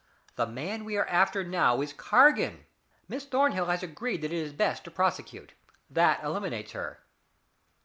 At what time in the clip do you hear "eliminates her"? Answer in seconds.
6.23-7.03